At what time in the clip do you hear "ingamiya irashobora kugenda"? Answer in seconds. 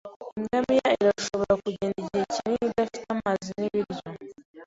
0.39-1.95